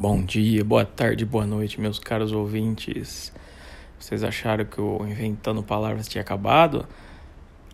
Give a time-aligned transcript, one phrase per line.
[0.00, 3.32] Bom dia, boa tarde, boa noite, meus caros ouvintes.
[3.98, 6.86] Vocês acharam que o Inventando Palavras tinha acabado?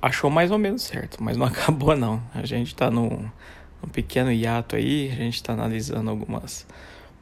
[0.01, 2.23] Achou mais ou menos certo, mas não acabou não.
[2.35, 3.29] A gente tá num,
[3.83, 6.67] num pequeno hiato aí, a gente tá analisando algumas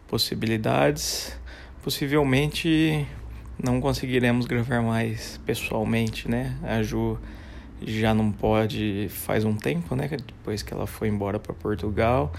[0.06, 1.36] possibilidades.
[1.82, 3.04] Possivelmente
[3.60, 6.56] não conseguiremos gravar mais pessoalmente, né?
[6.62, 7.18] A Ju
[7.84, 10.08] já não pode faz um tempo, né?
[10.08, 12.32] Depois que ela foi embora para Portugal.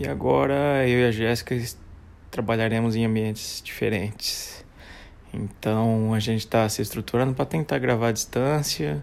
[0.00, 1.60] E agora eu e a Jéssica
[2.30, 4.64] trabalharemos em ambientes diferentes.
[5.34, 9.02] Então a gente está se estruturando para tentar gravar à distância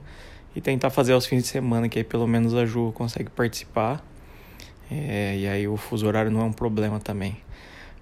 [0.55, 4.01] e tentar fazer aos fins de semana, que aí pelo menos a Ju consegue participar.
[4.89, 7.35] É, e aí o fuso horário não é um problema também.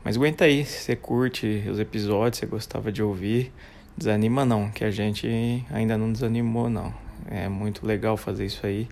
[0.04, 3.52] Mas aguenta aí, se você curte os episódios, se gostava de ouvir,
[3.98, 6.94] desanima não, que a gente ainda não desanimou não.
[7.28, 8.88] É muito legal fazer isso aí.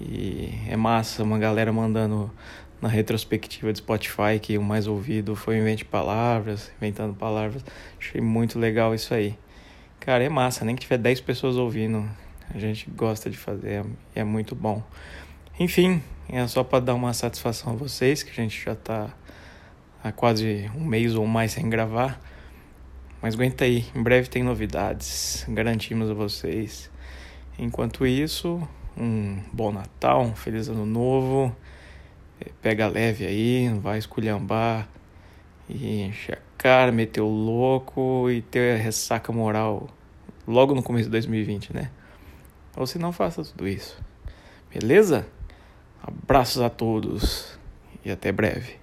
[0.00, 2.30] E é massa, uma galera mandando
[2.80, 7.64] na retrospectiva do Spotify que o mais ouvido foi Invente Palavras, Inventando Palavras.
[7.98, 9.36] Achei muito legal isso aí.
[10.00, 12.08] Cara, é massa, nem que tiver 10 pessoas ouvindo,
[12.54, 14.82] a gente gosta de fazer e é muito bom.
[15.58, 19.10] Enfim, é só para dar uma satisfação a vocês, que a gente já tá
[20.02, 22.20] há quase um mês ou mais sem gravar.
[23.20, 26.88] Mas aguenta aí, em breve tem novidades, garantimos a vocês.
[27.58, 28.62] Enquanto isso,
[28.96, 31.54] um bom Natal, um feliz ano novo
[32.62, 34.88] pega leve aí, não vai esculhambar
[35.68, 39.88] e encher a cara, meter o louco e ter ressaca moral
[40.46, 41.90] logo no começo de 2020, né?
[42.76, 44.00] Ou se não, faça tudo isso.
[44.72, 45.26] Beleza?
[46.02, 47.58] Abraços a todos
[48.04, 48.76] e até breve.